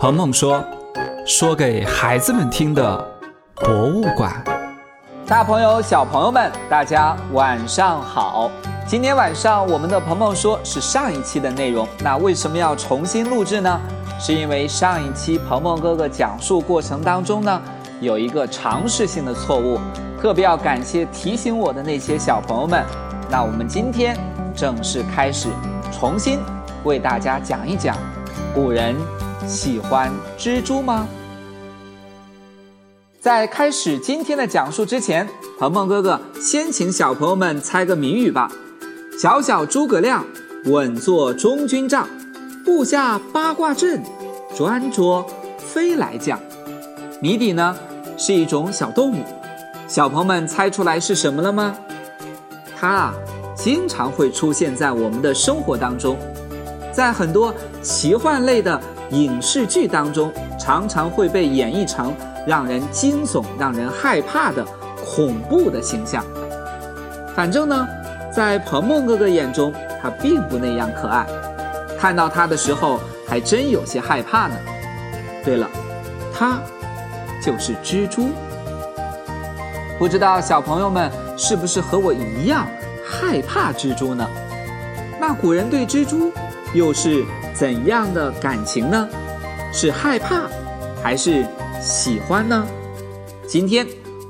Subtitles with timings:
[0.00, 0.64] 鹏鹏说
[1.26, 3.04] ：“说给孩子们听的
[3.56, 4.32] 博物馆。”
[5.26, 8.48] 大朋友、小朋友们，大家晚上好！
[8.86, 13.80] 今天晚上我们的鹏鹏说是上一期的内容，那为什么要重新录制呢？
[14.20, 17.60] 是因为上一期鹏鹏哥哥讲述过程当中呢，
[18.00, 19.80] 有一个常识性的错误，
[20.22, 22.84] 特别要感谢提醒我的那些小朋友们。
[23.28, 24.16] 那我们今天
[24.54, 25.48] 正式开始，
[25.90, 26.38] 重新
[26.84, 27.96] 为大家讲一讲，
[28.54, 28.94] 古人
[29.48, 31.08] 喜欢蜘蛛吗？
[33.18, 35.26] 在开始今天的讲述之前，
[35.58, 38.52] 鹏鹏哥哥先请小朋友们猜个谜语吧。
[39.18, 40.22] 小小诸葛亮，
[40.66, 42.06] 稳坐中军帐，
[42.62, 44.02] 布下八卦阵，
[44.54, 46.38] 专捉飞来将。
[47.22, 47.74] 谜底呢
[48.18, 49.24] 是一种小动物，
[49.88, 51.74] 小朋友们猜出来是什么了吗？
[52.78, 53.14] 它啊，
[53.56, 56.18] 经常会出现在我们的生活当中，
[56.92, 58.80] 在很多奇幻类的
[59.10, 62.14] 影视剧当中，常常会被演绎成
[62.46, 64.64] 让人惊悚、让人害怕的
[65.04, 66.24] 恐怖的形象。
[67.34, 67.88] 反正呢，
[68.34, 71.26] 在鹏鹏哥哥眼中，它并不那样可爱，
[71.98, 74.54] 看到它的时候还真有些害怕呢。
[75.44, 75.68] 对了，
[76.34, 76.58] 它
[77.42, 78.28] 就是蜘蛛。
[79.98, 82.66] 不知道小朋友们是不是和我一样
[83.04, 84.28] 害怕蜘蛛呢？
[85.20, 86.32] 那古人对蜘蛛
[86.72, 87.24] 又是
[87.58, 89.08] 怎样的感情呢？
[89.72, 90.42] 是害怕
[91.02, 91.44] 还是
[91.80, 92.64] 喜欢呢？
[93.48, 93.84] 今天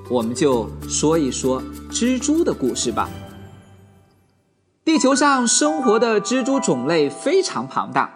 [0.08, 3.10] 我们就说一说蜘蛛的故事吧。
[4.82, 8.10] 地球上生活的蜘蛛种类非常庞大，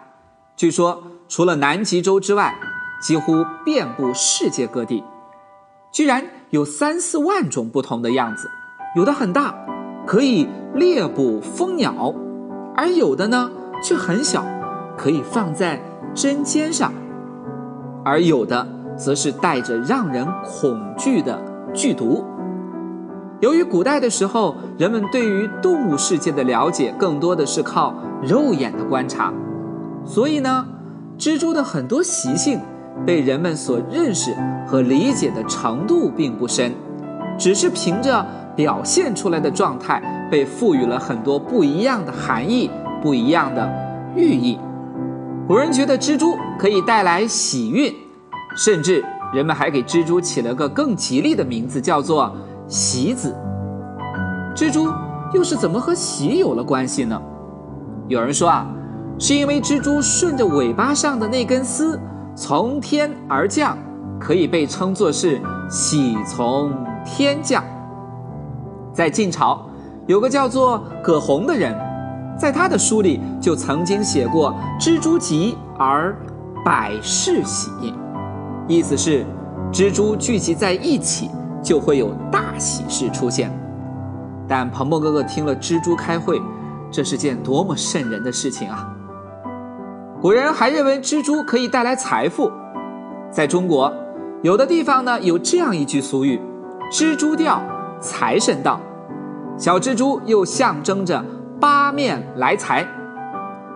[0.57, 2.55] 据说除了南极洲之外，
[2.99, 5.03] 几乎遍布世界各地。
[5.91, 8.49] 居然有三四万种不同的样子，
[8.95, 9.53] 有的很大，
[10.07, 12.15] 可以猎捕蜂鸟；
[12.75, 13.51] 而有的呢
[13.83, 14.43] 却很小，
[14.97, 15.79] 可以放在
[16.13, 16.91] 针尖上；
[18.03, 21.39] 而有的则是带着让人恐惧的
[21.73, 22.23] 剧毒。
[23.41, 29.33] 由于古代的时候，人们对于动物世界的了解更多的是靠肉眼的观察，
[30.05, 30.65] 所以呢，
[31.17, 32.59] 蜘蛛的很多习性。
[33.07, 34.35] 被人们所认识
[34.67, 36.71] 和理解的程度并不深，
[37.39, 38.23] 只是凭着
[38.55, 42.69] 表现出来的状态，被赋予了很多不一样的含义、
[43.01, 43.67] 不一样的
[44.15, 44.59] 寓意。
[45.45, 47.93] 古人觉得蜘蛛可以带来喜运，
[48.55, 52.33] 甚至人们还给蜘蛛起了个更吉利的名字，叫做
[52.65, 53.35] “喜子”。
[54.55, 54.87] 蜘蛛
[55.33, 57.21] 又是怎么和喜有了关系呢？
[58.07, 58.65] 有人说啊，
[59.19, 61.99] 是因为蜘蛛顺着尾巴上的那根丝。
[62.35, 63.77] 从天而降，
[64.19, 65.39] 可以被称作是
[65.69, 66.71] 喜从
[67.05, 67.63] 天降。
[68.91, 69.67] 在晋朝，
[70.07, 71.77] 有个叫做葛洪的人，
[72.37, 76.15] 在他的书里就曾经写过“蜘蛛集而
[76.65, 77.71] 百事喜”，
[78.67, 79.25] 意思是
[79.71, 81.29] 蜘蛛聚集在一起
[81.61, 83.51] 就会有大喜事出现。
[84.47, 86.41] 但鹏鹏哥哥听了蜘蛛开会，
[86.91, 88.89] 这是件多么瘆人的事情啊！
[90.21, 92.51] 古人还认为蜘蛛可以带来财富，
[93.31, 93.91] 在中国，
[94.41, 96.41] 有的地方呢有这样一句俗语
[96.91, 97.61] ：“蜘蛛掉，
[98.01, 98.79] 财神到。”
[99.57, 101.23] 小蜘蛛又象征着
[101.63, 102.85] 八面来财，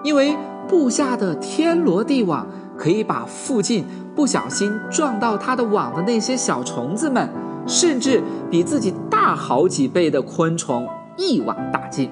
[0.03, 0.36] 因为
[0.68, 2.46] 布下的天罗地网
[2.78, 7.30] 可以把附近不小心撞到它的网的那些小虫子们，
[7.66, 8.22] 甚至
[8.52, 12.12] 比自己大好几倍的昆虫一网打尽。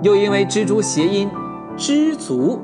[0.00, 1.28] 又因为蜘蛛谐音
[1.76, 2.62] “知足”。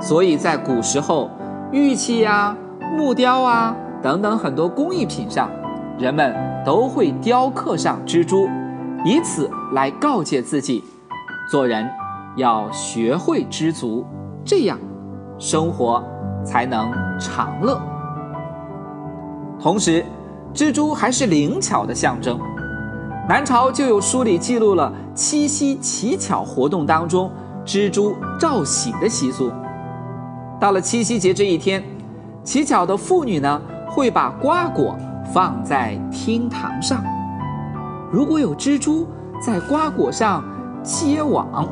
[0.00, 1.28] 所以在古时候，
[1.72, 2.56] 玉器呀、
[2.96, 5.50] 木雕啊等等很多工艺品上，
[5.98, 6.32] 人们
[6.64, 8.48] 都会雕刻上蜘蛛，
[9.04, 10.84] 以此来告诫自己，
[11.46, 11.88] 做人
[12.36, 14.04] 要学会知足，
[14.44, 14.78] 这样
[15.38, 16.02] 生活
[16.44, 17.80] 才能长乐。
[19.60, 20.04] 同时，
[20.54, 22.38] 蜘蛛还是灵巧的象征。
[23.28, 27.30] 南朝就有书里记录了七夕乞巧活动当中
[27.64, 29.50] 蜘蛛照喜的习俗。
[30.60, 31.82] 到了七夕节这一天，
[32.42, 34.96] 乞巧的妇女呢会把瓜果
[35.32, 37.02] 放在厅堂上，
[38.10, 39.06] 如果有蜘蛛
[39.40, 40.44] 在瓜果上
[40.84, 41.66] 结网，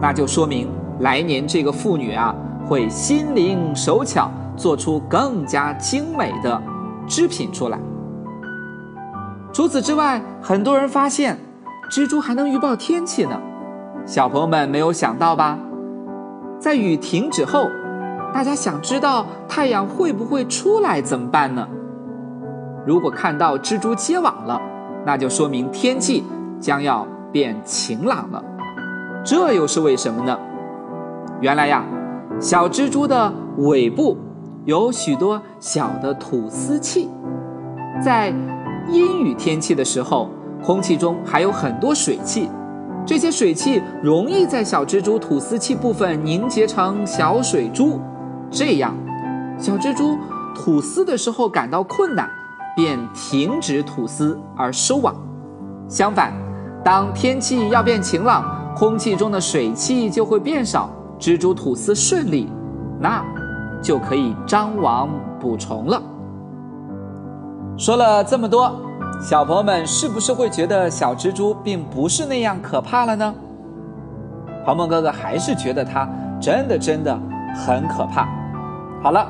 [0.00, 0.68] 那就说明
[1.00, 2.32] 来年这个妇女啊
[2.64, 6.62] 会心灵手巧，做出更加精美的
[7.08, 7.78] 织品出来。
[9.52, 11.36] 除此之外，很多人发现
[11.90, 13.38] 蜘蛛还能预报天气呢。
[14.06, 15.58] 小朋友们没有想到吧？
[16.60, 17.68] 在雨停止后。
[18.34, 21.66] 大家想知道太阳会不会出来怎么办呢？
[22.86, 24.60] 如果看到蜘蛛结网了，
[25.06, 26.22] 那就说明天气
[26.60, 28.42] 将要变晴朗了。
[29.24, 30.38] 这又是为什么呢？
[31.40, 31.84] 原来呀，
[32.40, 34.16] 小蜘蛛的尾部
[34.64, 37.10] 有许多小的吐丝器。
[38.02, 38.32] 在
[38.88, 40.30] 阴雨天气的时候，
[40.62, 42.48] 空气中还有很多水汽，
[43.04, 48.00] 这些水汽容易在小蜘蛛吐丝器部分凝结成小水珠，
[48.50, 48.94] 这样，
[49.58, 50.16] 小蜘蛛
[50.54, 52.28] 吐丝的时候感到困难，
[52.76, 55.14] 便停止吐丝而收网。
[55.88, 56.32] 相反，
[56.86, 60.88] 当天气要变晴朗，空气中的水汽就会变少，
[61.18, 62.48] 蜘蛛吐丝顺利，
[63.00, 63.24] 那
[63.82, 65.10] 就可以张网
[65.40, 66.00] 捕虫了。
[67.76, 68.72] 说了这么多，
[69.20, 73.34] 小朋友们是不是会觉得小蜘蛛并不是那样可怕了呢？
[74.64, 76.08] 鹏鹏哥哥还是觉得它
[76.40, 77.18] 真的真的
[77.52, 78.28] 很可怕。
[79.02, 79.26] 好了，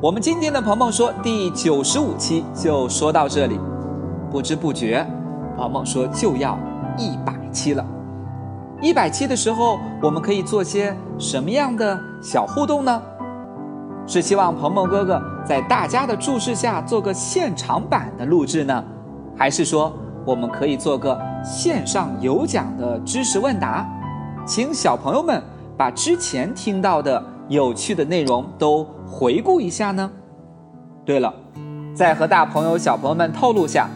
[0.00, 3.60] 我们今天的鹏鹏说第九十五期就说到这里，
[4.30, 5.06] 不知不觉。
[5.54, 6.58] 鹏鹏说：“就要
[6.96, 7.84] 一百期了，
[8.80, 13.02] 一百期的时候，我们可以做些什么样的小互动呢？
[14.06, 18.84] 是希望鹏鹏哥哥在大家的注视下做个现场版的录制呢，
[19.36, 19.92] 还是说
[20.26, 23.88] 我们可以做个线上有奖的知识问答，
[24.46, 25.42] 请小朋友们
[25.76, 30.10] 把之前听到的有趣的内容都回顾一下呢？
[31.04, 31.32] 对了，
[31.94, 33.88] 再和大朋友小朋友们透露下，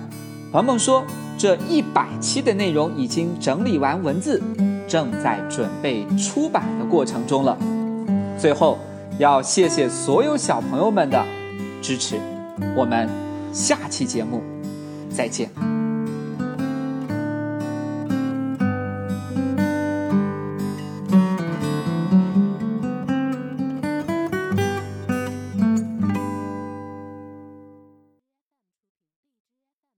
[0.50, 1.04] 鹏鹏说。”
[1.38, 4.42] 这一百期的内容已经整理完文字，
[4.88, 7.56] 正在准备出版的过程中了。
[8.36, 8.76] 最后，
[9.18, 11.24] 要谢谢所有小朋友们的
[11.80, 12.16] 支持，
[12.76, 13.08] 我们
[13.52, 14.42] 下期节目
[15.08, 15.77] 再见。